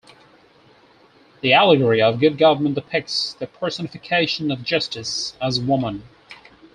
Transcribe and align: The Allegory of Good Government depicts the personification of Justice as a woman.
The 1.41 1.53
Allegory 1.53 2.01
of 2.01 2.19
Good 2.19 2.39
Government 2.39 2.73
depicts 2.73 3.33
the 3.35 3.45
personification 3.45 4.49
of 4.49 4.63
Justice 4.63 5.37
as 5.39 5.59
a 5.59 5.61
woman. 5.61 6.01